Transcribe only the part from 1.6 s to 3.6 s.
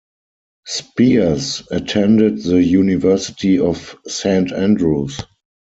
attended the University